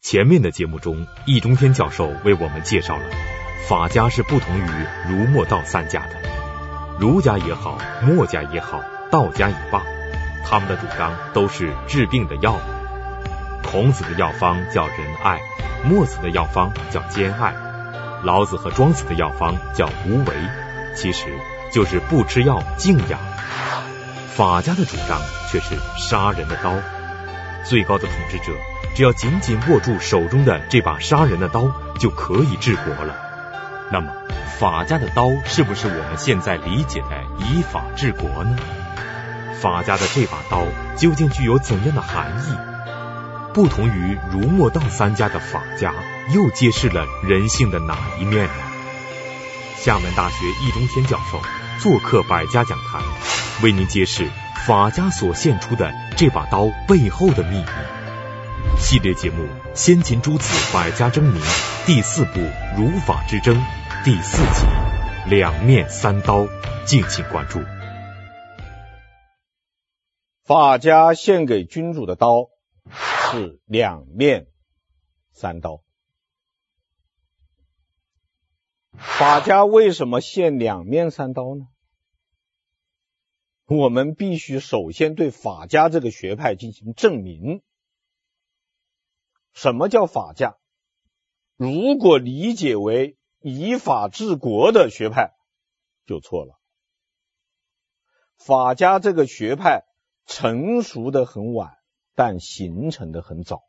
[0.00, 3.02] 前面的节目中，易中天教授为我们介绍了
[3.68, 4.70] 法家是不同于
[5.08, 6.14] 儒墨道三家的，
[6.98, 8.80] 儒家也好，墨家也好，
[9.10, 9.82] 道家也罢，
[10.46, 12.58] 他们的主张都是治病的药。
[13.70, 15.40] 孔子的药方叫仁爱，
[15.84, 17.52] 墨子的药方叫兼爱，
[18.22, 20.34] 老子和庄子的药方叫无为，
[20.94, 21.26] 其实
[21.72, 23.20] 就是不吃药静养。
[24.28, 25.20] 法家的主张
[25.50, 26.72] 却是杀人的刀，
[27.64, 28.52] 最高的统治者
[28.94, 33.16] 只要紧紧握住手中的这把杀人的刀，就可以治国了。
[33.90, 34.12] 那么，
[34.58, 38.56] 法家的刀是不是我们现在理解的以法治国呢？
[39.60, 40.64] 法家的这把刀
[40.96, 42.56] 究竟具有怎样的含义？
[43.54, 45.94] 不同于儒墨道三家的法家，
[46.34, 48.52] 又揭示了人性的哪一面呢？
[49.76, 51.40] 厦门大学易中天教授
[51.78, 53.00] 做客百家讲坛。
[53.62, 54.28] 为您揭示
[54.66, 57.97] 法家所献出的这把刀背后的秘密。
[58.80, 59.42] 系列节目
[59.74, 61.42] 《先秦诸子百家争鸣》
[61.86, 62.38] 第四部
[62.76, 63.56] 《儒法之争》
[64.04, 64.66] 第四集
[65.28, 66.42] 《两面三刀》，
[66.86, 67.58] 敬请关注。
[70.44, 72.50] 法家献给君主的刀
[73.32, 74.46] 是两面
[75.32, 75.82] 三刀。
[78.96, 81.66] 法家为什么献两面三刀呢？
[83.66, 87.60] 我们必须首先对法家这个学派进行证明。
[89.52, 90.56] 什么叫法家？
[91.56, 95.32] 如果理解为以法治国的学派，
[96.06, 96.60] 就错了。
[98.36, 99.84] 法家这个学派
[100.24, 101.76] 成熟的很晚，
[102.14, 103.64] 但形成的很早。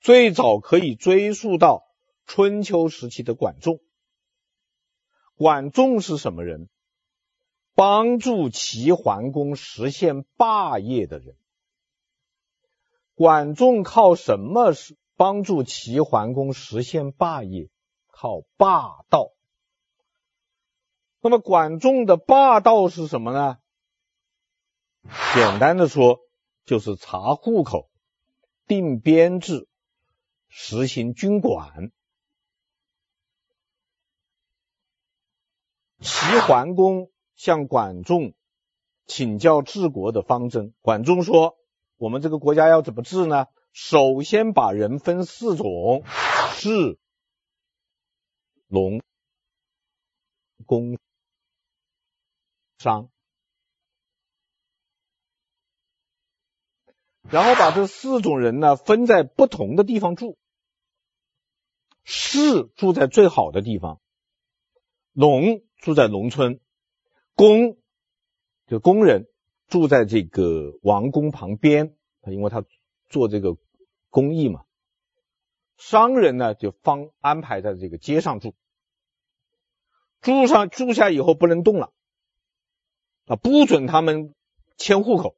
[0.00, 1.84] 最早可以追溯到
[2.24, 3.80] 春秋时期的管仲。
[5.34, 6.70] 管仲是什么人？
[7.74, 11.36] 帮助齐桓公实现霸业的人，
[13.16, 17.68] 管仲靠什么是帮助齐桓公实现霸业？
[18.06, 19.32] 靠霸道。
[21.20, 23.58] 那么管仲的霸道是什么呢？
[25.34, 26.20] 简单的说，
[26.64, 27.90] 就是查户口、
[28.68, 29.66] 定编制、
[30.48, 31.90] 实行军管。
[36.00, 37.10] 齐桓公。
[37.38, 38.32] 向管仲
[39.04, 40.72] 请教治国的方针。
[40.80, 41.58] 管仲说
[41.96, 43.46] ：“我们这个国家要怎么治呢？
[43.72, 46.02] 首先把人分四种：
[46.54, 46.98] 士、
[48.68, 49.02] 农、
[50.64, 50.98] 工、
[52.78, 53.10] 商。
[57.30, 60.38] 然后把这四种人呢分在不同的地方住。
[62.04, 64.00] 士住在最好的地方，
[65.12, 66.60] 农住在农村。”
[67.34, 67.76] 工
[68.66, 69.28] 就工人
[69.68, 71.96] 住在这个王宫旁边，
[72.26, 72.64] 因为他
[73.08, 73.56] 做这个
[74.10, 74.64] 公益嘛。
[75.76, 78.54] 商人呢就方安排在这个街上住，
[80.20, 81.92] 住上住下以后不能动了
[83.26, 84.34] 啊，不准他们
[84.76, 85.36] 迁户口，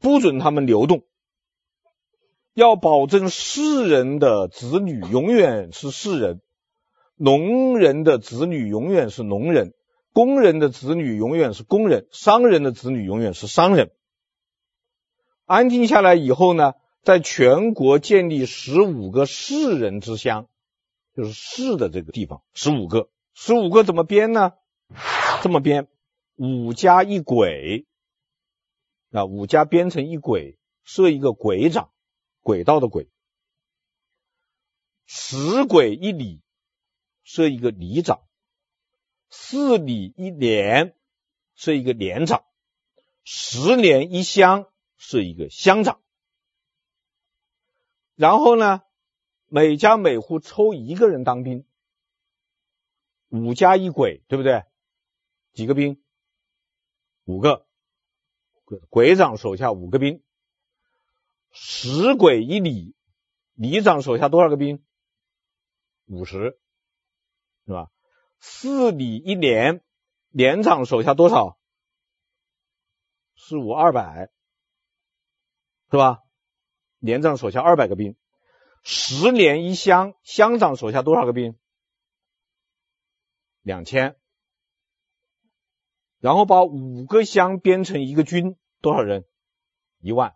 [0.00, 1.04] 不准他们流动，
[2.54, 6.40] 要保证士人的子女永远是士人。
[7.14, 9.74] 农人的子女永远是农人，
[10.12, 13.92] 工人的子女永远是工人，商人的子女永远是商人。
[15.44, 20.48] 安定下来以后呢，在全国建立十五个士人之乡，
[21.14, 24.52] 就是士的这个地方，十五个，十五个怎么编呢？
[25.42, 25.88] 这么编：
[26.36, 27.86] 五家一轨，
[29.10, 31.90] 啊，五家编成一轨，设一个轨长，
[32.42, 33.08] 轨道的轨，
[35.06, 36.40] 十轨一里。
[37.24, 38.22] 设一个里长，
[39.34, 40.94] 四里一连，
[41.54, 42.44] 是一个连长，
[43.24, 46.02] 十连一乡，是一个乡长。
[48.14, 48.82] 然后呢，
[49.46, 51.64] 每家每户抽一个人当兵，
[53.30, 54.64] 五家一鬼，对不对？
[55.54, 56.04] 几个兵？
[57.24, 57.66] 五个，
[58.90, 60.22] 鬼长手下五个兵。
[61.52, 62.94] 十鬼一里，
[63.54, 64.84] 里长手下多少个兵？
[66.04, 66.60] 五十。
[67.64, 67.90] 是吧？
[68.44, 69.84] 四里一连，
[70.30, 71.56] 连长手下多少？
[73.36, 74.32] 四五二百，
[75.92, 76.24] 是吧？
[76.98, 78.16] 连长手下二百个兵。
[78.82, 81.56] 十连一乡，乡长手下多少个兵？
[83.62, 84.16] 两千。
[86.18, 89.24] 然后把五个乡编成一个军，多少人？
[90.00, 90.34] 一万，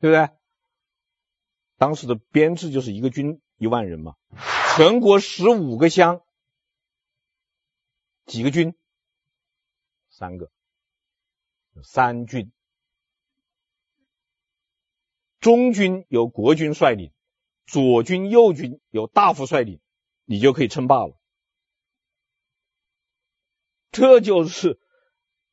[0.00, 0.34] 对不对？
[1.76, 4.16] 当时的编制就是一个军一万人嘛。
[4.76, 6.22] 全国十五个乡，
[8.26, 8.74] 几个军？
[10.08, 10.50] 三个，
[11.82, 12.52] 三军。
[15.40, 17.12] 中军由国君率领，
[17.66, 19.80] 左军右军由大夫率领，
[20.24, 21.16] 你就可以称霸了。
[23.90, 24.80] 这就是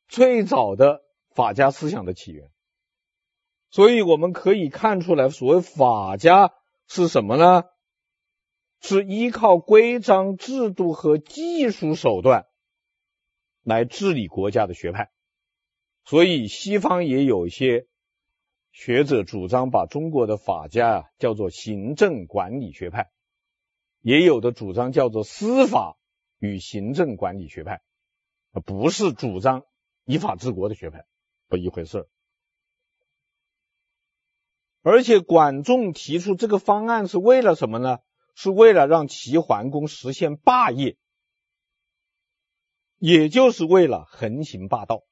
[0.08, 2.50] 最早的法家思想的起源。
[3.70, 6.52] 所以我们可以看出来，所谓法家
[6.86, 7.64] 是什么呢？
[8.80, 12.46] 是依靠规章制度和技术手段
[13.62, 15.10] 来治理国家的学派。
[16.04, 17.86] 所以西方也有一些
[18.72, 23.10] 学者主张把中国的法家叫做行政管理学派，
[24.00, 25.98] 也有的主张叫做司法
[26.38, 27.82] 与行政管理学派，
[28.64, 29.64] 不是主张
[30.04, 31.04] 依法治国的学派，
[31.48, 32.08] 不一回事。
[34.82, 37.98] 而且管仲提出这个方案是为了什么呢？
[38.34, 40.96] 是为了让齐桓公实现霸业，
[43.00, 45.04] 也就是为了横行霸道。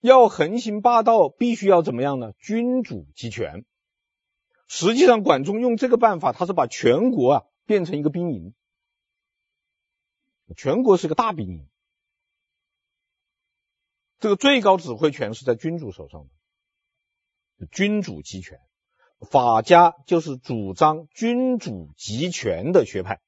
[0.00, 2.32] 要横行霸道，必须要怎么样呢？
[2.38, 3.66] 君主集权。
[4.66, 8.54] 实际上，管仲用这个办法，他是把全国啊变成一个兵营，
[10.56, 11.68] 全国是个大兵营，
[14.18, 16.26] 这个最高指挥权是在君主手上
[17.58, 18.58] 的，君主集权。
[19.30, 23.20] 法家就是主张君主集权的学派，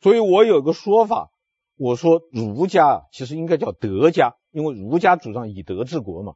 [0.00, 1.30] 所以我有个说法，
[1.76, 6.34] 我说儒家其实应该叫德家，因为儒家主张以德治国嘛。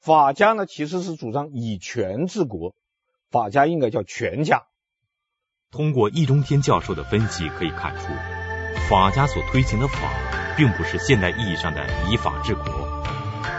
[0.00, 2.74] 法家呢其实是主张以权治国，
[3.30, 4.62] 法家应该叫权家。
[5.70, 8.12] 通过易中天教授的分析可以看出，
[8.88, 10.10] 法家所推行的法，
[10.56, 12.64] 并不是现代意义上的以法治国。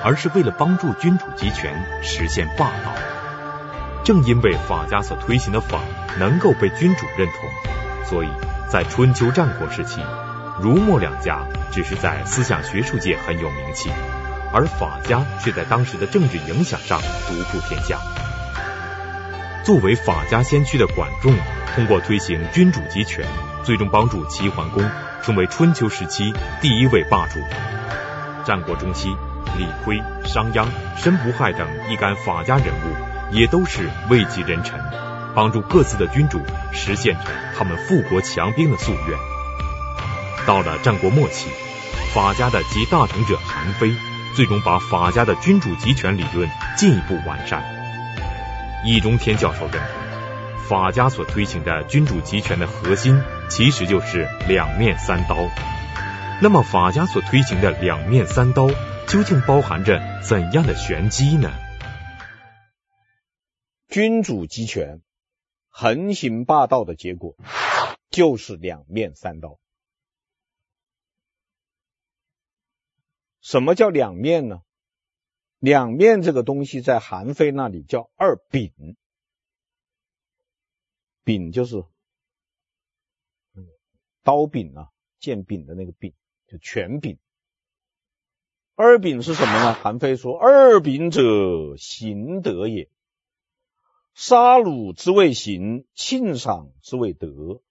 [0.04, 2.92] 而是为了帮助君主集权，实现霸道。
[4.04, 5.84] 正因为法家所推行的法
[6.20, 8.28] 能够被君主认同，所以
[8.72, 10.00] 在春秋战国时期，
[10.62, 11.42] 儒墨两家
[11.74, 13.90] 只是在思想学术界很有名气，
[14.54, 18.00] 而法家却在当时的政治影响上独步天下。
[19.66, 21.36] 作为法家先驱的管仲，
[21.76, 23.26] 通过推行君主集权，
[23.62, 24.82] 最终帮助齐桓公
[25.22, 27.42] 成为春秋时期第一位霸主。
[28.46, 29.14] 战国中期。
[29.58, 30.66] 李悝、商鞅、
[30.96, 34.80] 申不害等一干法家人物，也都是位极人臣，
[35.36, 36.42] 帮助各自的君主
[36.72, 37.16] 实现
[37.58, 39.18] 他们富国强兵的夙愿。
[40.46, 41.48] 到了战国末期，
[42.14, 43.94] 法家的集大成者韩非，
[44.36, 47.64] 最终把法家的君主集权理论进一步完善。
[48.84, 49.90] 易中天教授认为，
[50.68, 55.38] 法家所推行的君主集权的核心，其实就是两面三刀。
[56.42, 58.68] 那么，法家所推行的两面三刀，
[59.06, 61.52] 究竟包含着怎样的玄机呢？
[63.88, 65.02] 君主集权、
[65.72, 67.36] 横行霸道的结果，
[68.12, 69.58] 就是两面三刀。
[73.40, 74.62] 什么叫两面呢？
[75.58, 78.98] 两面这个东西在韩非那里叫二柄，
[81.24, 81.84] 柄就是
[84.24, 84.90] 刀柄啊，
[85.20, 86.14] 剑柄的那个柄，
[86.48, 87.18] 就权柄。
[88.76, 89.74] 二柄是什么呢？
[89.74, 92.90] 韩非说：“二柄者，行德也。
[94.14, 97.62] 杀戮之谓刑，庆赏之谓德。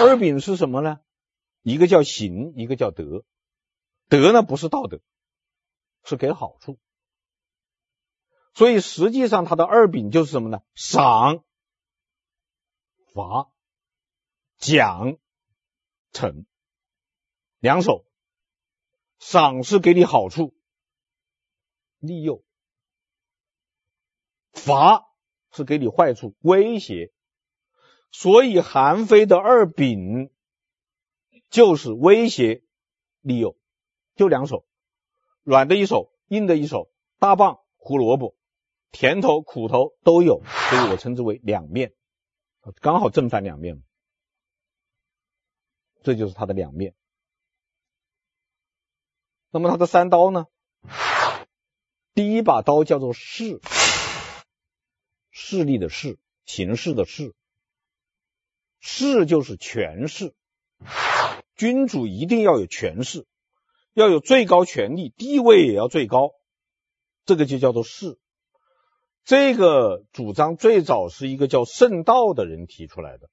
[0.00, 1.00] 二柄是什么呢？
[1.62, 3.24] 一个叫行，一个叫德。
[4.08, 5.00] 德呢，不是道德，
[6.04, 6.78] 是给好处。
[8.54, 10.62] 所以实际上，它的二柄就是什么呢？
[10.74, 11.44] 赏、
[13.12, 13.50] 罚、
[14.58, 15.18] 奖、
[16.12, 16.44] 惩，
[17.58, 18.04] 两手。”
[19.18, 20.54] 赏是给你好处，
[22.00, 22.44] 利诱；
[24.56, 25.06] 罚
[25.52, 27.12] 是给你坏处，威胁。
[28.10, 30.30] 所以韩非的二柄
[31.50, 32.64] 就是威胁、
[33.20, 33.56] 利诱，
[34.14, 34.66] 就两手，
[35.42, 38.34] 软的一手，硬的一手，大棒、胡萝卜，
[38.90, 41.94] 甜头、苦头都有，所以我称之为两面，
[42.80, 43.82] 刚好正反两面，
[46.02, 46.94] 这就是它的两面。
[49.50, 50.46] 那么它的三刀呢？
[52.14, 53.60] 第一把刀叫做势，
[55.38, 57.34] 势力的势，形式的势。
[58.80, 60.34] 势就是权势，
[61.56, 63.26] 君主一定要有权势，
[63.92, 66.30] 要有最高权力，地位也要最高，
[67.26, 68.18] 这个就叫做势。
[69.24, 73.28] 这个主张最早是一个叫圣道的人提出来的。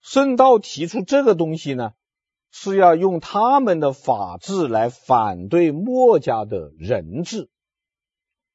[0.00, 1.94] 圣道提出这个东西呢，
[2.52, 7.50] 是要用他们的法治来反对墨家的人治，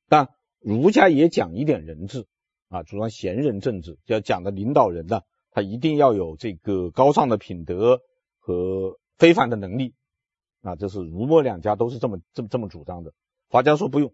[0.08, 0.35] 但
[0.66, 2.26] 儒家也讲一点人治
[2.70, 8.02] 啊，主张贤人政治，要讲的领导人呢，他一定要有这个高尚的品德
[8.40, 9.94] 和非凡的能力，
[10.64, 13.14] 啊，这是儒墨两家都是这么这么这么主张的。
[13.48, 14.12] 法家说不用，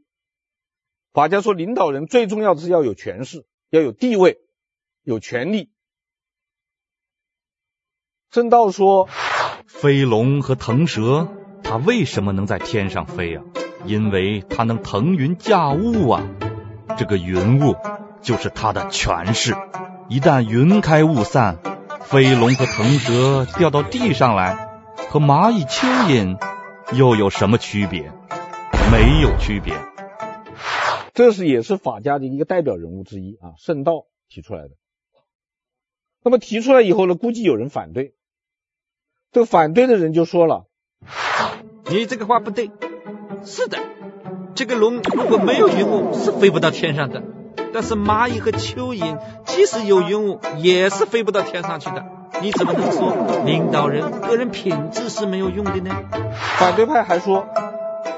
[1.13, 4.37] 法家说领导人最重要的是要有权势，要有地位，
[5.03, 5.71] 有权力。
[8.29, 9.07] 正道说，
[9.67, 11.29] 飞龙和腾蛇，
[11.63, 13.45] 它为什么能在天上飞啊？
[13.85, 16.27] 因为它能腾云驾雾啊。
[17.01, 17.77] 这个云雾
[18.21, 19.55] 就是他的权势。
[20.07, 21.57] 一旦云开雾散，
[22.03, 24.69] 飞龙和腾蛇掉到地上来，
[25.09, 26.37] 和蚂蚁、蚯蚓
[26.95, 28.11] 又有什么区别？
[28.91, 29.73] 没有区别。
[31.15, 34.75] 这是也是法家的一个代表人物之一啊，圣道提出来的。
[36.21, 38.13] 那么提出来以后呢，估计有人反对。
[39.31, 40.67] 这个反对的人就说了
[41.89, 42.69] ：“你这个话不对。
[43.43, 43.79] 是的，
[44.55, 47.21] 这个龙如果没有云雾，是飞不到天上的。
[47.73, 52.03] 但是蚂蚁和蚯蚓，即使有云雾，也是飞不到天上去的。
[52.41, 55.95] 你怎么能说领导人个人品质是没有用的呢？”
[56.57, 57.47] 反对派还说：“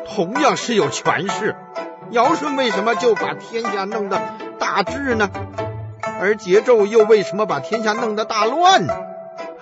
[0.10, 1.56] 同样是有权势，
[2.12, 4.20] 尧舜为什么就把天下弄得
[4.60, 5.30] 大治呢？
[6.20, 8.94] 而桀纣又为什么把天下弄得大乱呢？”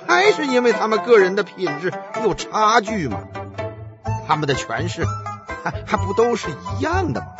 [0.07, 1.91] 还是因为他们个人的品质
[2.23, 3.21] 有差距吗？
[4.27, 5.03] 他们的权势
[5.61, 7.35] 还不都是一样的吗？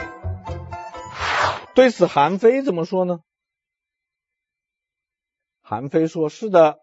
[1.73, 3.21] 对此，韩非怎么说呢？
[5.61, 6.79] 韩非说：“是的，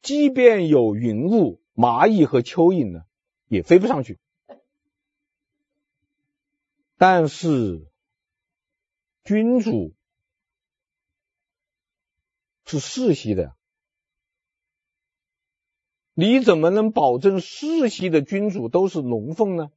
[0.00, 3.04] 即便有云雾，蚂蚁和蚯蚓呢，
[3.48, 4.20] 也飞不上去。
[6.96, 7.90] 但是，
[9.24, 9.96] 君主
[12.64, 13.56] 是世袭的。”
[16.14, 19.70] 你怎么能保证世袭的君主都是龙凤呢？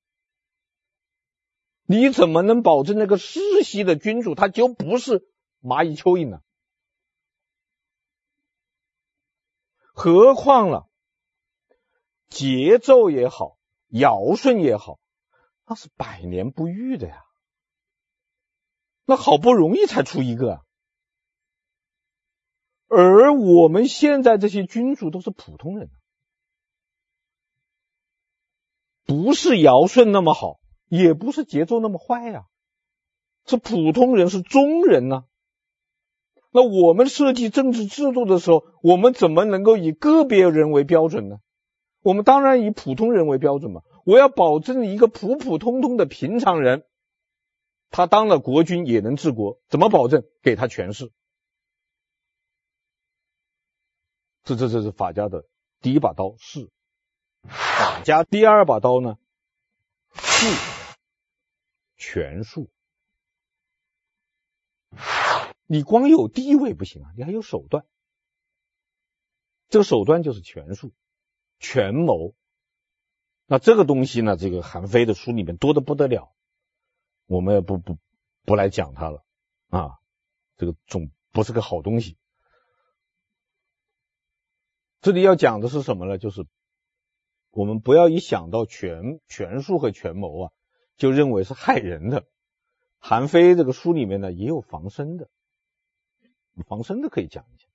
[1.88, 6.42] 你怎么能保证那个世袭的君主他就不是蚂蚁蚯蚓呢？
[9.94, 10.90] 何况了，
[12.30, 15.00] 桀纣也好，尧舜也好，
[15.66, 17.24] 那是百年不遇的呀，
[19.06, 20.66] 那好不容易才出一个，
[22.88, 25.90] 而我们现在这些君主都是普通人。
[29.06, 30.60] 不是尧舜那么好，
[30.90, 32.46] 也不是桀纣那么坏呀，
[33.46, 35.26] 是普通人，是中人呐。
[36.52, 41.38] 那我们设计政治制度的时候，我们怎么能够以个别人为标准呢？
[42.02, 43.82] 我们当然以普通人为标准嘛。
[44.06, 46.86] 我要保证一个普普通通的平常人，
[47.90, 50.24] 他当了国君也能治国，怎么保证？
[50.42, 51.12] 给他权势。
[54.44, 55.46] 这这这是法家的
[55.82, 56.70] 第一把刀，是。
[57.48, 59.18] 法家第二把刀呢，
[60.14, 60.48] 术，
[61.96, 62.70] 权术。
[65.68, 67.86] 你光有地位不行啊，你还有手段。
[69.68, 70.94] 这个手段就是权术、
[71.60, 72.34] 权谋。
[73.46, 76.34] 那这个东西呢，这个韩非的书里面多得不得了，
[77.26, 77.98] 我们也不不
[78.44, 79.24] 不来讲它了
[79.70, 80.00] 啊。
[80.58, 82.18] 这个总不是个好东西。
[85.02, 86.18] 这里要讲的是什么呢？
[86.18, 86.46] 就是。
[87.56, 90.52] 我们不要一想到权权术和权谋啊，
[90.98, 92.26] 就认为是害人的。
[93.00, 95.30] 韩非这个书里面呢，也有防身的，
[96.68, 97.66] 防身的可以讲一下。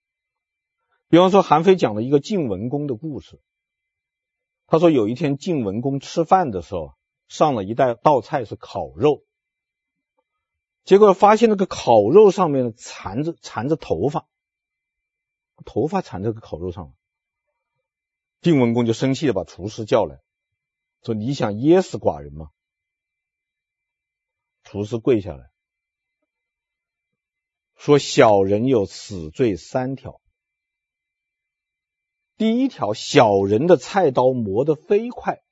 [1.09, 3.41] 比方说，韩非讲了一个晋文公的故事。
[4.67, 6.93] 他说有一天晋文公吃饭的时候，
[7.27, 9.25] 上了一道道菜是烤肉，
[10.85, 14.29] 结果发现那个烤肉上面缠着缠着头发，
[15.65, 16.93] 头发缠这个烤肉上了。
[18.41, 20.21] 晋文公就生气的把厨师叫来，
[21.03, 22.49] 说：“你想噎死寡人吗？”
[24.65, 25.51] 厨师跪下来，
[27.77, 30.23] 说：“小人有死罪三条。
[32.39, 35.43] 第一条，小人的菜刀磨得飞快，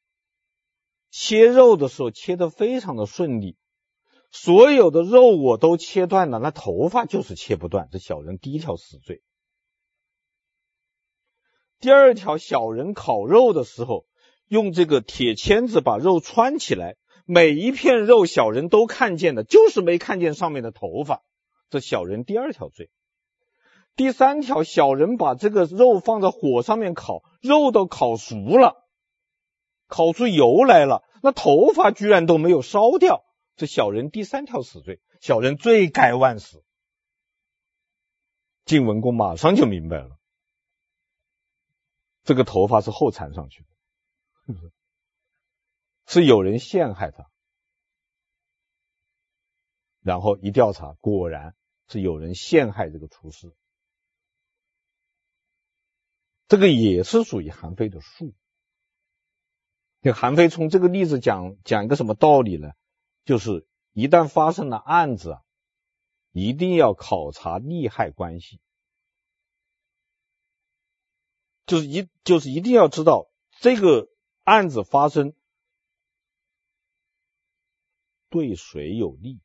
[1.11, 3.59] 切肉的时候切得非常的顺利，
[4.31, 9.23] 所有的肉我都切断了，那头发就是切不断，这小人第一条死罪。”
[11.81, 14.05] 第二条，小人烤肉的时候，
[14.49, 21.23] 用这个铁签子把肉穿起来，每一片肉小人都看见的，就是没看见上面的头发。
[21.71, 22.91] 这小人第二条罪。
[23.95, 28.75] 第三条，小人把这个肉放在火上面烤，肉都烤熟了，
[29.87, 33.25] 烤出油来了，那头发居然都没有烧掉。
[33.57, 36.65] 这小人第三条死罪，小人罪该万死。
[38.65, 40.18] 晋文公马上就明白了。
[42.29, 43.65] 这个头发是后缠上去
[44.47, 44.55] 的，
[46.05, 47.31] 是有人陷害他，
[50.01, 51.57] 然后一调查，果然
[51.87, 53.51] 是有人陷害这个厨师，
[56.49, 58.35] 这个也是属于韩非的术。
[60.03, 62.73] 就韩非从这个例子讲讲一个什么道理呢？
[63.25, 65.43] 就是一旦发生了案子啊，
[66.33, 68.61] 一定要考察利害关系，
[71.69, 74.11] 就是一就是一定要知道这个
[74.43, 75.35] 案子发生
[78.29, 79.41] 对谁有利，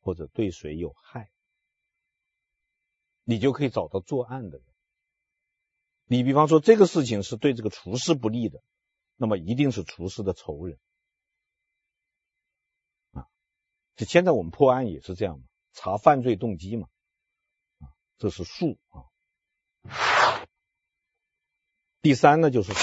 [0.00, 1.30] 或者对谁有害，
[3.22, 4.66] 你就可以找到作案的人。
[6.06, 8.60] 你比方说这个事情是对这个厨师不利的。
[9.22, 10.78] 那么一定是厨师的仇人
[13.12, 13.28] 啊！
[13.94, 16.88] 就现在我们破案也是这样嘛，查犯罪动机嘛，
[17.80, 19.12] 啊，这是术啊。
[22.02, 22.80] 第三呢，就是法。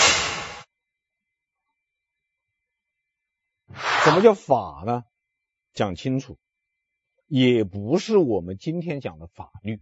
[4.03, 5.03] 什么叫法呢？
[5.74, 6.38] 讲清楚，
[7.25, 9.81] 也不是我们今天讲的法律。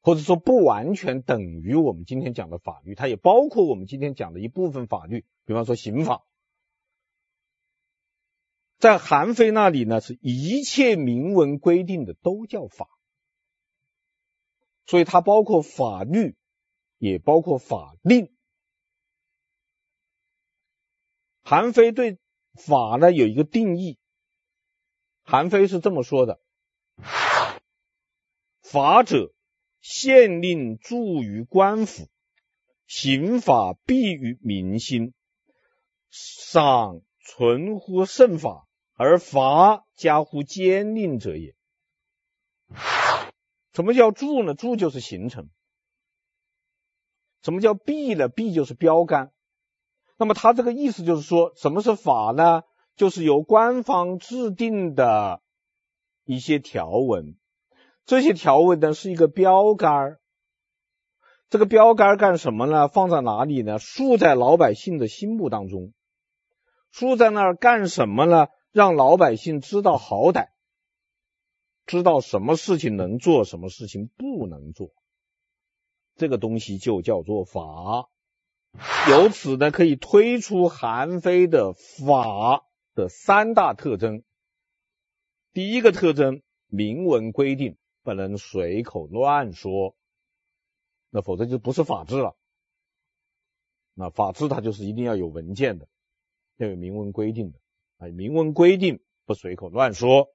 [0.00, 6.26] 或者说不完全等于我们今天讲的法律，它也包括我们今天讲的一部分法律，比方说刑法。
[8.78, 12.90] 在韩非那里呢，是一切明文规定的都叫法，
[14.84, 16.36] 所以它包括法律，
[16.98, 18.34] 也包括法令。
[21.42, 22.18] 韩非对
[22.54, 23.98] 法呢有一个定义，
[25.22, 26.40] 韩非是这么说的：
[28.60, 29.32] 法者。
[29.86, 32.08] 县令着于官府，
[32.86, 35.12] 刑法毕于民心，
[36.08, 41.54] 赏存乎圣法，而罚加乎监令者也。
[43.74, 44.54] 什么叫着呢？
[44.54, 45.50] 着就是形成。
[47.44, 48.28] 什么叫毕呢？
[48.28, 49.30] 毕就是标杆。
[50.16, 52.62] 那么他这个意思就是说，什么是法呢？
[52.96, 55.42] 就是由官方制定的
[56.24, 57.36] 一些条文。
[58.06, 60.18] 这些条文呢是一个标杆，
[61.50, 62.88] 这个标杆干什么呢？
[62.88, 63.78] 放在哪里呢？
[63.78, 65.92] 竖在老百姓的心目当中，
[66.90, 68.48] 竖在那儿干什么呢？
[68.72, 70.48] 让老百姓知道好歹，
[71.86, 74.90] 知道什么事情能做，什么事情不能做，
[76.16, 78.08] 这个东西就叫做法。
[79.10, 84.22] 由此呢，可以推出韩非的法的三大特征。
[85.52, 87.76] 第一个特征，明文规定。
[88.06, 89.96] 不能随口乱说，
[91.08, 92.36] 那否则就不是法治了。
[93.94, 95.88] 那法治它就是一定要有文件的，
[96.58, 97.58] 要有明文规定的，
[97.96, 100.28] 啊，明文规定不随口乱说。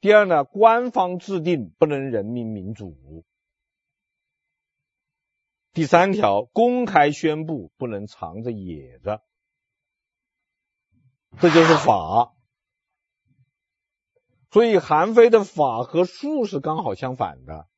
[0.00, 3.24] 第二呢，官方制定不能人民民主。
[5.72, 9.22] 第三条，公开宣布不能藏着掖着，
[11.38, 12.34] 这就是法。
[14.50, 17.68] 所以韩非的法和术是刚好相反的。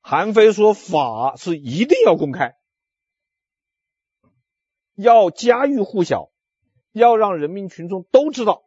[0.00, 2.54] 韩非说法是一定要公开，
[4.94, 6.30] 要家喻户晓，
[6.92, 8.64] 要让人民群众都知道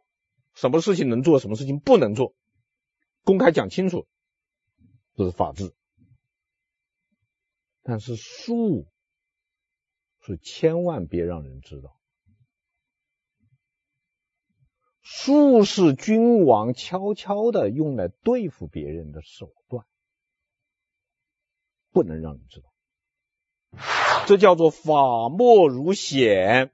[0.54, 2.34] 什么事情能做，什么事情不能做，
[3.22, 4.08] 公开讲清楚，
[5.14, 5.72] 这是法治。
[7.82, 8.86] 但是术
[10.20, 11.98] 是千万别让人知道。
[15.00, 19.84] 术是君王悄悄的用来对付别人的手段，
[21.90, 22.72] 不能让人知道。
[24.28, 26.72] 这叫做法莫如显，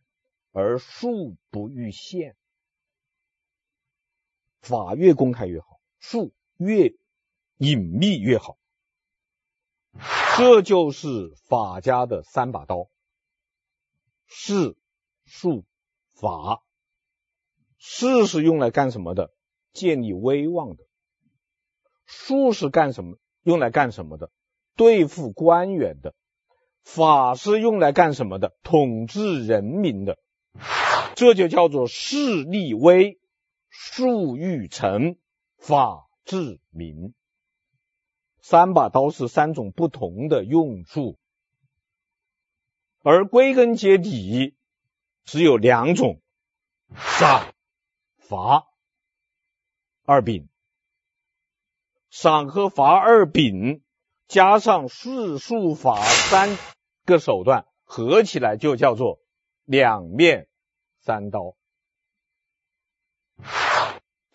[0.53, 2.37] 而术不欲现。
[4.61, 6.95] 法越公开越好，术越
[7.57, 8.59] 隐秘越好。
[10.37, 12.89] 这就是法家的三把刀：
[14.27, 14.77] 士、
[15.25, 15.65] 术、
[16.15, 16.63] 法。
[17.79, 19.33] 士是用来干什么的？
[19.73, 20.85] 建立威望的。
[22.07, 23.19] 术是干什么？
[23.43, 24.31] 用来干什么的？
[24.77, 26.15] 对付官员的。
[26.83, 28.57] 法是用来干什么的？
[28.63, 30.19] 统治人民的。
[31.15, 33.19] 这就叫做势立威，
[33.69, 35.19] 术育臣，
[35.59, 37.15] 法治民。
[38.51, 41.19] 三把刀是三种不同的用处，
[43.03, 44.57] 而归根结底
[45.27, 46.23] 只有两种：
[46.97, 47.53] 赏。
[48.17, 48.67] 罚
[50.07, 50.49] 二柄，
[52.09, 53.83] 赏和罚二柄，
[54.29, 56.57] 加上四术法三
[57.05, 59.21] 个手段，合起来就叫做
[59.65, 60.49] 两面
[61.01, 61.55] 三刀。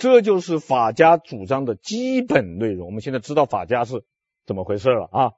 [0.04, 2.88] 这就是法家主张的基本内容。
[2.88, 4.04] 我们现在知道法家是
[4.46, 5.32] 怎么回事了啊。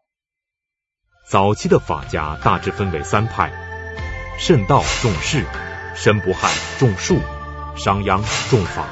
[1.29, 3.51] 早期的法家大致分为三派：
[4.39, 5.45] 慎道重士，
[5.93, 6.49] 申不害
[6.79, 7.19] 重术。
[7.75, 8.87] 商鞅重法，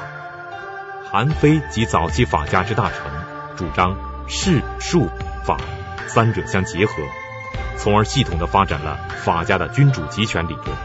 [1.10, 3.10] 韩非及早期法家之大成，
[3.56, 5.08] 主张士术
[5.44, 5.58] 法
[6.06, 6.92] 三者相结合，
[7.78, 10.76] 从而系统地发展了法家的君主集权理论。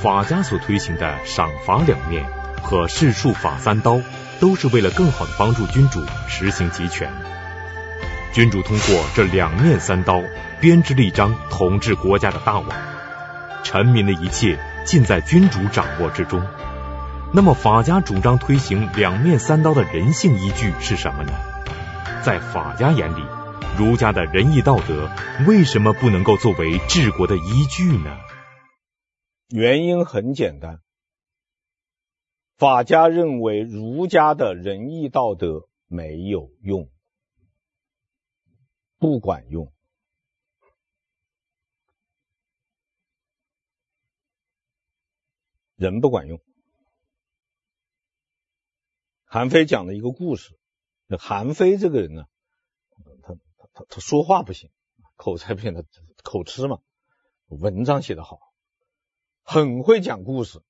[0.00, 2.24] 法家所推行的赏罚两面
[2.62, 4.00] 和士术法三刀，
[4.40, 7.10] 都是为了更好的帮助君主实行集权。
[8.32, 10.22] 君主通过这两面三刀，
[10.60, 12.68] 编织了一张统治国家的大网，
[13.62, 16.46] 臣民的一切尽在君主掌握之中。
[17.32, 21.32] 那么，法家主张推行两面三刀的人性依据是什么呢？
[22.22, 23.22] 在法家眼里，
[23.76, 25.10] 儒家的仁义道德
[25.46, 28.16] 为什么不能够作为治国的依据呢？
[29.48, 30.78] 原因很简单，
[32.56, 36.90] 法家认为儒家的仁义道德没有用，
[38.98, 39.72] 不管用。
[45.74, 46.40] 人不管用。
[49.26, 50.58] 韩非讲了一个故事，
[51.06, 52.24] 那韩非这个人呢，
[53.22, 54.70] 他他他他说话不行，
[55.16, 55.82] 口才不行，他
[56.22, 56.78] 口吃嘛，
[57.48, 58.38] 文章写得好，
[59.42, 60.62] 很会讲故事。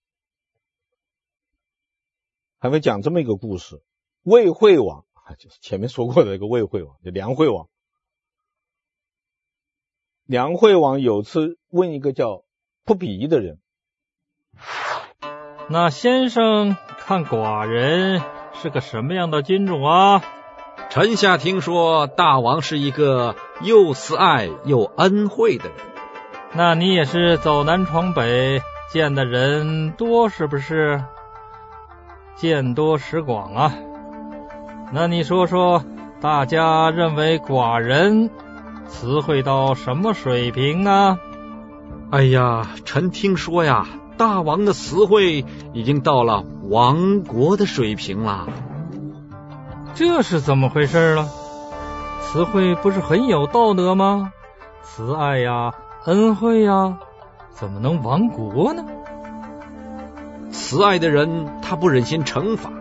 [2.66, 3.80] 韩非讲这么一个故事：
[4.24, 5.04] 魏惠王，
[5.38, 7.68] 就是前面说过的那个魏惠王，就梁惠王。
[10.24, 12.42] 梁惠王有次问一个叫
[12.84, 13.60] 不比的人。
[15.68, 18.20] 那先生看寡人
[18.54, 20.24] 是个什么样的君主啊？
[20.90, 25.78] 臣下听说大王是一个又慈爱又恩惠的人。
[26.52, 31.04] 那你也是走南闯北，见的人多是不是？
[32.36, 33.72] 见多识广啊。
[34.92, 35.82] 那你说说，
[36.20, 38.30] 大家认为寡人
[38.86, 41.18] 词汇到什么水平呢？
[42.10, 43.86] 哎呀，臣听说呀。
[44.18, 45.44] 大王的词汇
[45.74, 48.46] 已经到了亡国的水平了，
[49.92, 51.28] 这是怎么回事呢？
[52.22, 54.32] 词汇不是很有道德吗？
[54.80, 55.74] 慈爱呀，
[56.06, 56.96] 恩惠呀，
[57.50, 58.86] 怎么能亡国呢？
[60.50, 62.72] 慈爱的人他不忍心惩罚，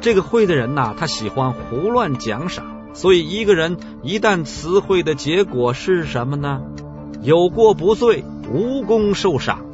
[0.00, 6.62] 这个会的人呐，他喜欢胡乱奖赏，所以一个人一旦慈惠的结果是什么呢？
[7.20, 9.66] 有过不罪，无功受赏。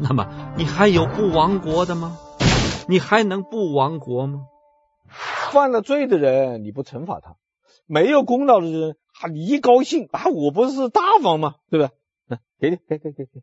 [0.00, 2.16] 那么你还有不亡国的吗？
[2.88, 4.40] 你还能不亡国吗？
[5.52, 7.36] 犯了罪的人你不惩罚他，
[7.86, 11.56] 没有功劳的人啊，你一高兴啊，我不是大方吗？
[11.70, 11.90] 对不对？
[12.28, 13.40] 来，给你，给给给给，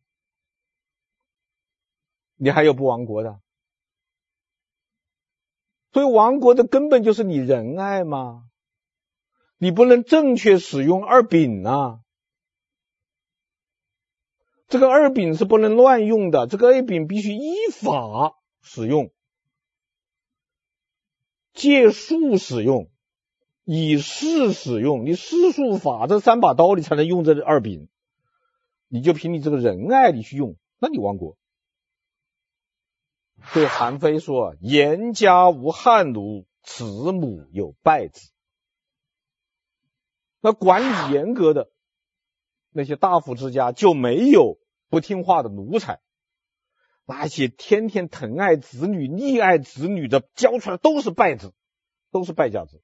[2.36, 3.40] 你还有不亡国的？
[5.92, 8.44] 所以亡国的根本就是你仁爱嘛，
[9.58, 12.02] 你不能正确使用二柄呐。
[14.68, 19.12] 这个二饼是不能乱用的，这个二饼必须依法使用，
[21.54, 22.90] 借术使用，
[23.64, 25.06] 以势使用。
[25.06, 27.88] 你势术法这三把刀，你才能用这二饼。
[28.90, 31.38] 你就凭你这个仁爱，你去用，那你亡国。
[33.54, 38.32] 对韩非说：“严家无汉奴，慈母有败子。”
[40.42, 41.72] 那管理严格的。
[42.78, 44.58] 那些大夫之家就没有
[44.90, 46.02] 不听话的奴才，
[47.06, 51.54] 那些天天疼爱子女、溺爱子女的，教出来都是败子，
[52.12, 52.82] 都是败家子。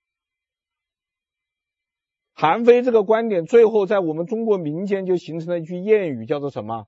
[2.31, 6.87] 韩非这个观点，最后在我们中国民间就形成了一句谚语，叫做什么？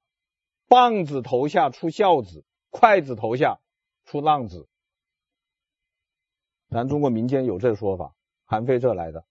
[0.70, 3.60] 棒子头下出孝子，筷子头下
[4.06, 4.68] 出浪子。
[6.70, 9.26] 咱中国民间有这说法，韩非这来的。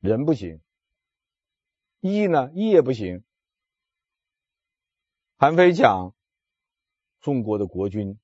[0.00, 0.60] 人不行。
[2.00, 2.50] 义呢？
[2.52, 3.24] 义也不行。
[5.36, 6.14] 韩非讲，
[7.20, 8.18] 宋国的国君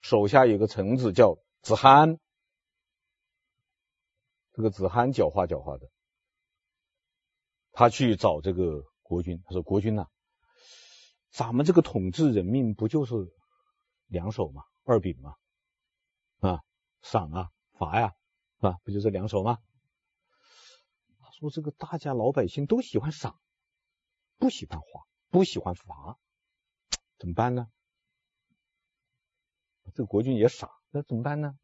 [0.00, 2.18] 手下有个臣子叫子罕，
[4.52, 5.90] 这个子罕狡猾狡猾的，
[7.72, 10.08] 他去找这个国君，他说：“国君呐、
[11.30, 13.14] 咱们这个统治人命不就是
[14.06, 14.62] 两手吗？
[14.84, 15.34] 二柄吗？
[16.38, 16.60] 啊，
[17.02, 18.12] 赏啊，罚呀，
[18.58, 19.58] 啊，不就是两手吗？”
[21.18, 23.38] 他说这个大家老百姓都喜欢赏，
[24.38, 26.18] 不喜欢罚，不喜欢罚，
[27.18, 27.68] 怎么办呢？
[29.94, 31.58] 这个国君也傻，那怎么办呢？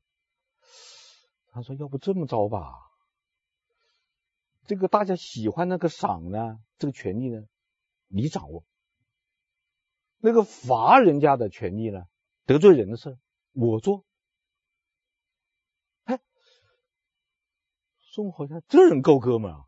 [1.48, 2.72] 他说：“要不这么着吧，
[4.64, 7.42] 这个大家喜欢那个赏呢，这个权利呢，
[8.06, 8.64] 你掌握；
[10.24, 12.04] 那个罚人家的权利呢，
[12.46, 13.18] 得罪人的事
[13.52, 14.04] 我做。”
[16.04, 16.20] 哎
[17.98, 19.64] 宋好像这人够哥们啊，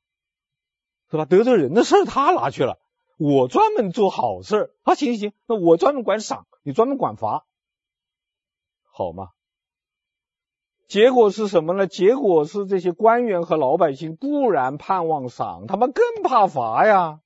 [1.10, 1.24] 是吧？
[1.24, 2.78] 得罪人的事他拿去了，
[3.18, 4.72] 我专门做好事。
[4.84, 7.46] 啊，行行行，那我专门管赏，你专门管罚，
[8.84, 9.30] 好吗？
[10.86, 11.88] 结果是什么呢？
[11.88, 17.22] 结果是这些官员和老百姓固然盼望赏，他们更怕罚呀。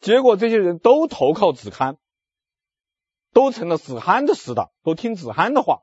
[0.00, 1.98] 结果这些人都投靠子罕，
[3.32, 5.82] 都成了子罕的死党，都听子罕的话。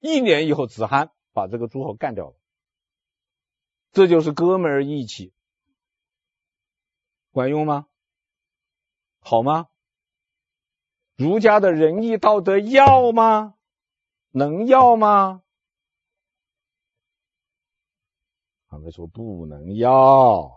[0.00, 2.36] 一年以后，子罕把这个诸侯干掉了。
[3.92, 5.32] 这就是哥们儿义气，
[7.32, 7.86] 管用吗？
[9.20, 9.68] 好吗？
[11.16, 13.54] 儒家的仁义道德要吗？
[14.30, 15.42] 能要吗？
[18.68, 20.55] 他们说不能要。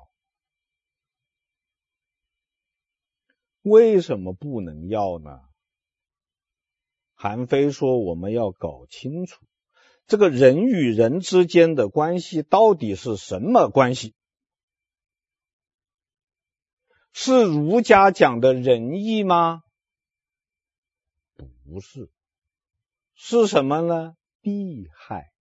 [3.69, 5.41] 为什么不能要呢？
[7.13, 9.45] 韩非说我们要搞清楚，
[10.07, 14.15] 这个人与人之间的关系到底是什么关系？
[17.11, 19.63] 是儒家讲的仁义吗？
[21.35, 22.09] 不是，
[23.13, 24.15] 是什么呢？
[24.41, 25.33] 利害。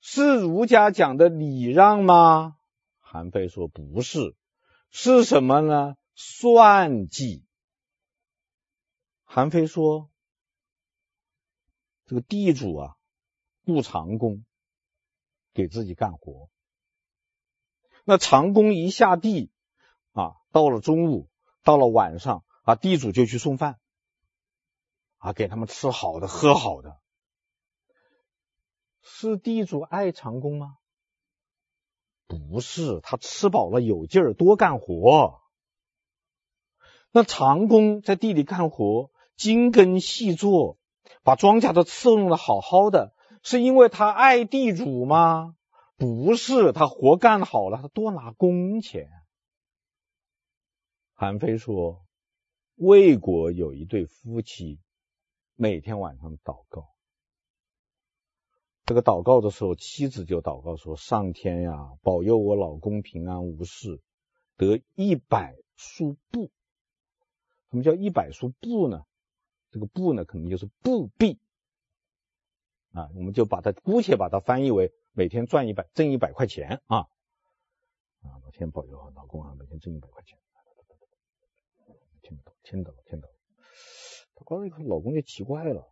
[0.00, 2.56] 是儒家讲的礼让吗？
[3.00, 4.36] 韩非说不是，
[4.90, 5.96] 是什么呢？
[6.14, 7.44] 算计。
[9.24, 10.10] 韩非说，
[12.06, 12.96] 这个地主啊，
[13.64, 14.44] 雇长工
[15.52, 16.50] 给自己干活，
[18.04, 19.52] 那长工一下地
[20.12, 21.28] 啊，到了中午，
[21.62, 22.44] 到了晚上。
[22.62, 23.78] 啊，地主就去送饭，
[25.16, 27.00] 啊，给他们吃好的，喝好的。
[29.00, 30.77] 是地主爱长工吗？
[32.28, 35.40] 不是，他吃饱了有劲儿，多干活。
[37.10, 40.78] 那长工在地里干活，精耕细作，
[41.24, 45.56] 把庄稼都伺弄的好好的，是因为他爱地主吗？
[45.96, 49.08] 不是，他活干好了，他多拿工钱。
[51.14, 52.04] 韩非说。
[52.80, 54.78] 魏国有一对夫妻，
[55.56, 56.90] 每天晚上祷告。
[58.88, 64.00] 这个祷告的时候，妻子就祷告说：“上天呀，保佑我老公平安无事，
[64.56, 66.50] 得一百束布。”
[67.68, 69.04] 什么叫一百束布呢？
[69.70, 71.38] 这个布呢，可能就是布币
[72.92, 73.10] 啊。
[73.14, 77.00] 我们就把它姑且把它翻译为每天赚一百，挣一百块钱啊
[78.22, 78.40] 啊！
[78.42, 80.38] 老天保佑啊老公啊，每天挣一百块钱。
[82.22, 83.34] 听到了，听到了。
[84.34, 85.86] 他刚才一看，老公就奇怪了，：“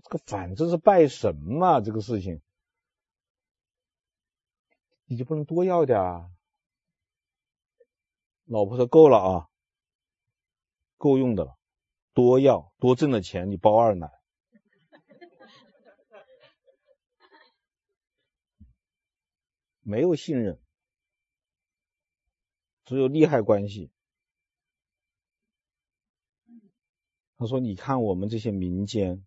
[0.00, 2.40] 这个反正是拜神嘛，这个事情，
[5.06, 6.30] 你就不能多要点啊？”
[8.46, 9.48] 老婆说：“够了啊，
[10.96, 11.58] 够用的了，
[12.14, 14.10] 多要多挣的钱，你包二奶。”
[19.82, 20.60] 没有信任，
[22.84, 23.90] 只有利害关系。
[27.38, 29.24] 他说：“你看我们这些民间，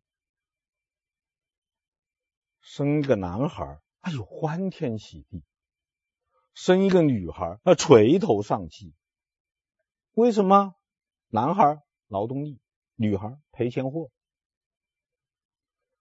[2.74, 5.44] 生一个男孩，哎呦欢天喜地；
[6.54, 8.94] 生一个女孩，那垂头丧气。
[10.14, 10.74] 为什么？
[11.28, 12.62] 男孩劳动力，
[12.96, 14.10] 女孩赔钱货。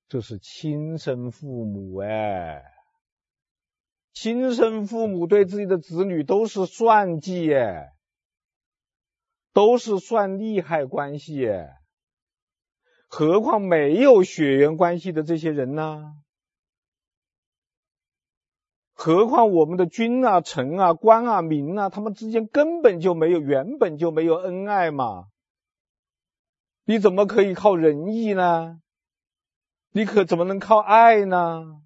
[0.07, 2.63] 这是亲生父母哎，
[4.13, 7.97] 亲生父母对自己的子女都是算计哎，
[9.53, 11.81] 都是算利害关系哎。”
[13.11, 16.15] 何况没有血缘关系的这些人呢？
[19.03, 25.29] 何况我们的君啊、臣啊、官啊、民啊，他们之间根本就没有，原本就没有恩爱嘛。
[26.85, 28.83] 你怎么可以靠仁义呢？
[29.91, 31.81] 你可怎么能靠爱呢？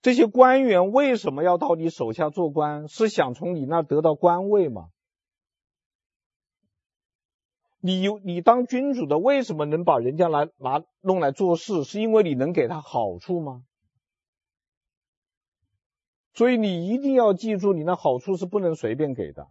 [0.00, 2.86] 这些官员为什么要到你手下做官？
[2.86, 4.90] 是想从你那得到官位吗？
[7.80, 11.82] 你有你当君主的，为什么能把人家来拿弄来做事？
[11.82, 13.64] 是因为你能给他好处吗？
[16.38, 19.50] 所以你一定要记住，你那好处是不能随便给的。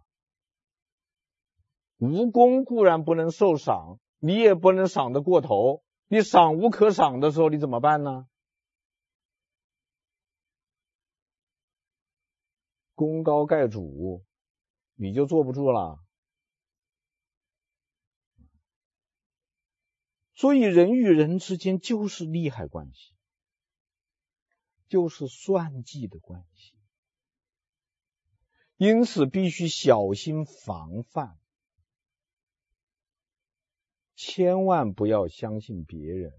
[1.98, 5.82] 无功固然不能受赏，你也不能赏得过头。
[6.06, 8.26] 你赏无可赏的时候，你怎么办呢？
[12.94, 14.24] 功高盖主，
[14.94, 16.02] 你就坐不住了。
[20.34, 23.12] 所以人与人之间就是利害关系，
[24.88, 26.77] 就是算计的关系，
[28.78, 31.36] 因此必须小心防范，
[34.14, 36.32] 千万不要相信别人。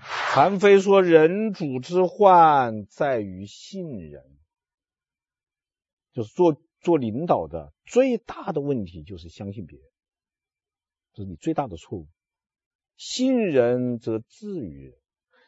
[0.00, 4.38] 韩非说：“人主之患在于信人，
[6.12, 9.88] 就是做做领导的最大的问题就是相信别人。”
[11.14, 12.08] 这是你最大的错误。
[12.96, 14.98] 信人则治于人，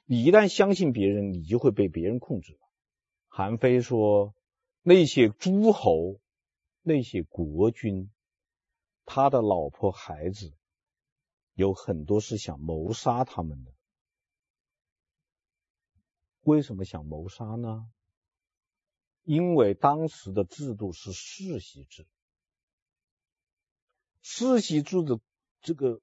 [0.05, 2.60] 你一旦相信别人，你就会被别人控制。
[3.33, 4.35] 韩非说
[4.83, 6.21] ：“那些诸侯、
[6.83, 8.11] 那些国君，
[9.05, 10.53] 他的老婆孩子
[11.55, 13.73] 有很多是想谋杀他们的。
[16.41, 17.89] 为什么想谋杀呢？
[19.23, 22.09] 因为当时的制度是世袭制，
[24.23, 25.21] 世袭制的
[25.61, 26.01] 这个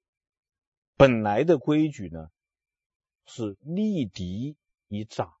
[0.96, 2.30] 本来的规矩呢，
[3.26, 5.37] 是立嫡以长，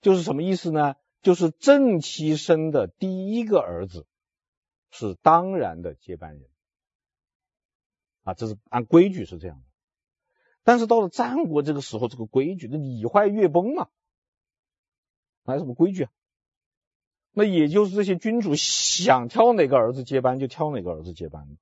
[0.00, 0.94] 就是什么意思呢？
[1.20, 4.06] 就是正妻生的第一个儿子
[4.90, 6.48] 是当然的接班人
[8.22, 9.64] 啊，这是按规矩是这样的。
[10.62, 13.88] 但是到了战国这个时候，这个规矩的礼坏乐崩嘛，
[15.44, 16.10] 哪有什么规矩啊？
[17.32, 21.58] 那也就是这些君主想挑哪个儿子接班就挑哪个儿子接班，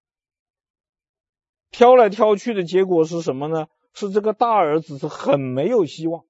[1.71, 3.69] 挑来挑去的结果是什么呢？
[3.95, 6.27] 是这个大儿子是很没有希望。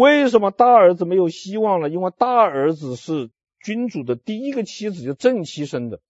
[0.00, 1.90] 为什么大儿子没有希望了？
[1.90, 3.30] 因为大儿子是
[3.62, 6.00] 君主的第一个妻子，就正妻生的。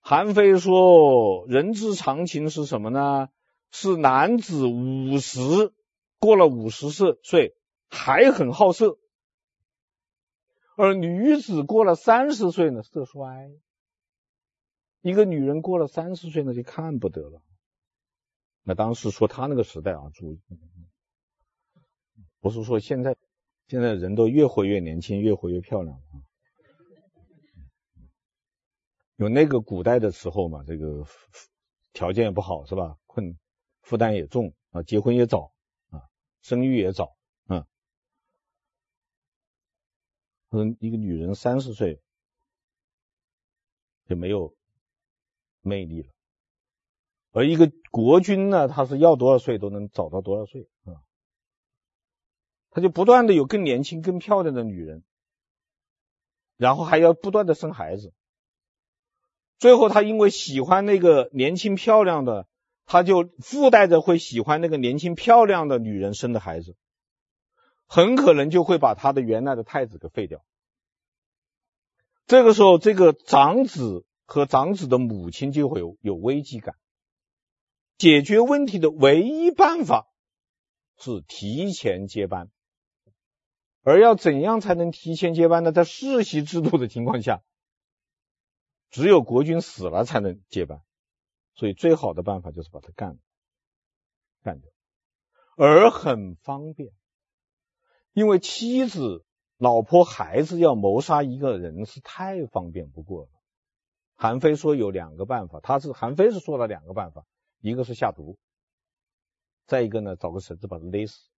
[0.00, 3.28] 韩非说，人之常情是什么呢？
[3.70, 5.72] 是男子五十
[6.18, 7.54] 过了五十岁
[7.88, 8.98] 还很好色，
[10.76, 13.52] 而女子过了三十岁呢，色衰。
[15.02, 17.42] 一个女人过了三十岁呢，就看不得了。
[18.64, 20.40] 那当时说他那个时代啊，注意，
[22.44, 23.16] 不是说现在，
[23.68, 26.20] 现在人都越活越年轻，越活越漂亮啊。
[29.16, 31.06] 有那个古代的时候嘛，这个
[31.94, 32.98] 条件也不好是吧？
[33.06, 33.38] 困，
[33.80, 35.54] 负担也重啊，结婚也早
[35.88, 36.02] 啊，
[36.42, 37.66] 生育也早，啊，
[40.50, 42.02] 嗯，一个女人三十岁
[44.06, 44.54] 就没有
[45.62, 46.12] 魅力了，
[47.30, 51.00] 而一个国君呢，他是要多少岁都能找到多少岁啊，
[52.74, 55.04] 他就不断的有更年轻、更漂亮的女人，
[56.56, 58.12] 然后还要不断的生孩子。
[59.58, 62.48] 最后，他因为喜欢那个年轻漂亮的，
[62.84, 66.74] 他就附带着会喜欢那个年轻漂亮的女人生的孩子，
[67.86, 70.44] 很可能就会把他的原来的太子给废掉。
[72.26, 76.74] 这个时候，这个长子和长子的母亲就会有有危机感。
[77.98, 80.08] 解决问题的唯一办法
[80.98, 82.50] 是提前接班，
[83.84, 85.70] 而要怎样才能提前接班呢？
[85.70, 87.42] 在世袭制度的情况下。
[88.90, 90.80] 只有国君死了才能接班，
[91.56, 93.18] 所以最好的办法就是把他干了，
[94.44, 94.70] 干掉，
[95.56, 96.92] 而很方便，
[98.12, 99.24] 因为妻子、
[99.58, 103.30] 老婆、孩子要谋杀一个人是太方便不过了。
[104.14, 107.26] 韩非说有两个办法，他是韩非是说了两个办法，
[107.58, 108.38] 一个是下毒，
[109.66, 111.33] 再一个呢找个绳子把他勒死。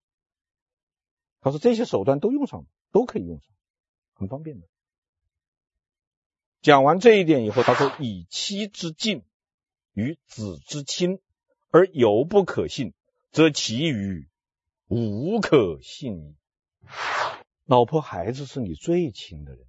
[1.40, 3.48] 他说这些手段都用上了，都可以用上，
[4.14, 4.66] 很方便的。
[6.62, 9.22] 讲完这一点以后，他说：“以妻之敬
[9.92, 11.20] 与子之亲，
[11.70, 12.92] 而犹不可信，
[13.30, 14.28] 则其余
[14.88, 16.34] 无可信矣。
[17.64, 19.64] 老婆孩子是你最亲的人，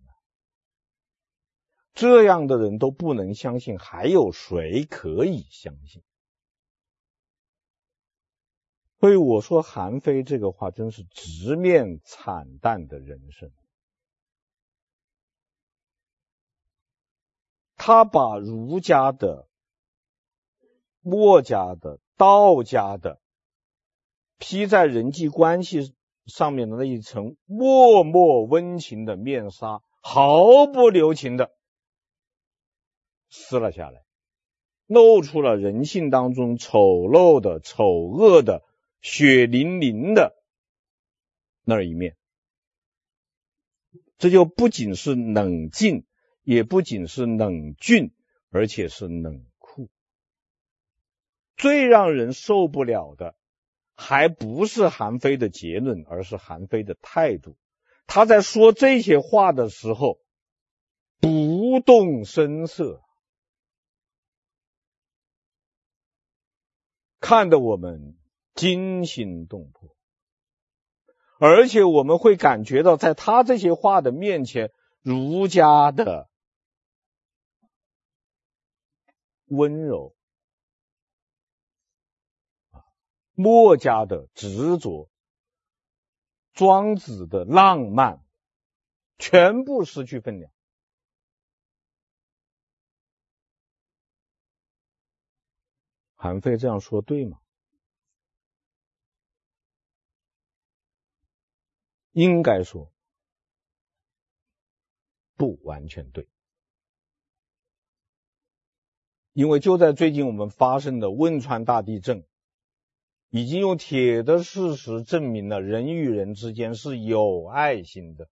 [1.94, 6.02] 这样的人都不能相信，还有谁可以相信？
[9.00, 13.52] 所以我说韩非这个话真是直面惨淡的人生。”
[17.80, 19.48] 他把儒家的、
[21.02, 23.22] 墨家的、道家的
[24.40, 31.52] 披在人际关系上面的那一层默默温情的面纱，毫不留情的
[33.30, 34.04] 撕了下来，
[34.88, 38.64] 露出了人性当中丑陋的、丑恶的、
[39.10, 40.36] 血淋淋的
[41.64, 42.18] 那一面。
[44.18, 46.06] 这就不仅是冷静。
[46.44, 48.14] 也不仅是冷峻，
[48.52, 49.90] 而且是冷酷。
[51.58, 53.36] 最让人受不了的，
[53.96, 57.58] 还不是韩非的结论，而是韩非的态度。
[58.06, 60.22] 他在说这些话的时候，
[61.20, 63.04] 不动声色，
[67.20, 68.16] 看得我们
[68.58, 69.96] 惊心动魄。
[71.40, 76.30] 而且我们会感觉到，在他这些话的面前，儒家的。
[79.46, 80.14] 温柔，
[83.34, 85.10] 墨家的执着，
[86.52, 88.22] 庄子的浪漫，
[89.18, 90.52] 全部失去分量。
[96.16, 97.40] 韩非这样说对吗？
[102.18, 102.92] 应该说
[105.36, 106.28] 不完全对。
[109.34, 112.26] 因为就在最近我们发生的汶川大地震，
[113.30, 118.28] 已经用铁的事实证明了人与人之间是有爱心的。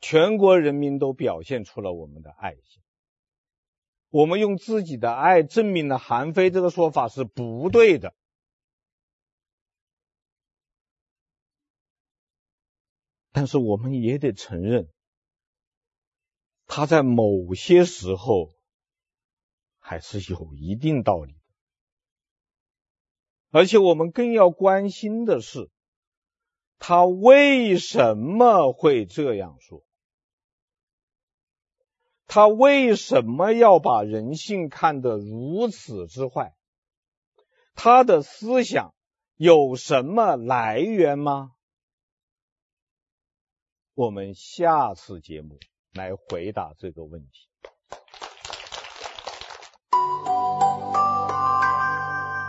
[0.00, 2.82] 全国人民都表现出了我们的爱心。
[4.08, 8.14] 我们用自己的爱证明了韩非这个说法是不对的。
[13.32, 14.88] 但是我们也得承认，
[16.66, 18.52] 他在某些时候。
[19.84, 21.40] 还是有一定道理的，
[23.50, 25.70] 而且我们更要关心的是，
[26.78, 29.84] 他为什么会这样说？
[32.28, 36.54] 他为什么要把人性看得如此之坏？
[37.74, 38.94] 他的思想
[39.34, 41.51] 有什么来源吗？
[44.02, 45.60] 我们下次节目
[45.92, 47.46] 来回答这个问题。